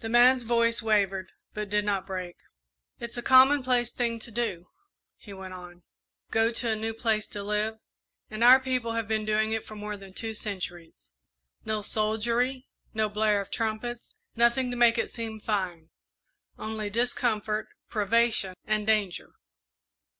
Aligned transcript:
The 0.00 0.08
man's 0.08 0.42
voice 0.42 0.82
wavered, 0.82 1.30
but 1.52 1.70
did 1.70 1.84
not 1.84 2.08
break. 2.08 2.38
"It's 2.98 3.16
a 3.16 3.22
commonplace 3.22 3.92
thing 3.92 4.18
to 4.18 4.32
do," 4.32 4.66
he 5.16 5.32
went 5.32 5.54
on, 5.54 5.84
"go 6.32 6.50
to 6.50 6.70
a 6.70 6.74
new 6.74 6.92
place 6.92 7.28
to 7.28 7.40
live, 7.44 7.76
and 8.28 8.42
our 8.42 8.58
people 8.58 8.94
have 8.94 9.06
been 9.06 9.24
doing 9.24 9.52
it 9.52 9.64
for 9.64 9.76
more 9.76 9.96
than 9.96 10.12
two 10.12 10.34
centuries. 10.34 11.08
No 11.64 11.82
soldiery, 11.82 12.66
no 12.94 13.08
blare 13.08 13.40
of 13.40 13.52
trumpets, 13.52 14.16
nothing 14.34 14.72
to 14.72 14.76
make 14.76 14.98
it 14.98 15.08
seem 15.12 15.38
fine 15.38 15.90
only 16.58 16.90
discomfort, 16.90 17.68
privation, 17.88 18.54
and 18.64 18.88
danger. 18.88 19.34